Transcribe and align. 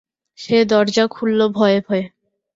সে 0.39 0.57
দরজা 0.65 1.05
খুলল 1.07 1.39
ভয়ে 1.49 1.79
ভয়ে। 1.87 2.03